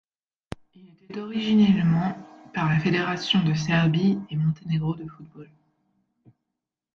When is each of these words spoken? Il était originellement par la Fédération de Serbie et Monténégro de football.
Il 0.73 0.89
était 0.89 1.19
originellement 1.19 2.17
par 2.55 2.67
la 2.69 2.79
Fédération 2.79 3.43
de 3.43 3.53
Serbie 3.53 4.17
et 4.31 4.35
Monténégro 4.35 4.95
de 4.95 5.05
football. 5.07 5.47